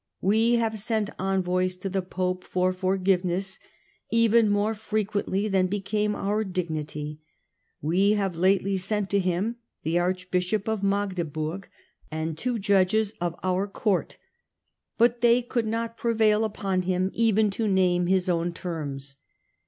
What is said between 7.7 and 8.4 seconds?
we have